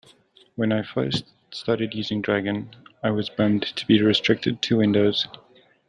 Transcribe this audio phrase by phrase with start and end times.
[0.55, 2.71] When I first started using Dragon,
[3.03, 5.27] I was bummed to be restricted to Windows.